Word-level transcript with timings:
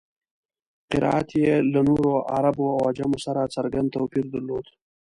قرائت 0.91 1.29
یې 1.43 1.55
له 1.73 1.79
نورو 1.89 2.11
عربو 2.35 2.65
او 2.75 2.79
عجمو 2.89 3.17
سره 3.25 3.51
څرګند 3.55 3.87
توپیر 3.95 4.25
درلود. 4.33 4.65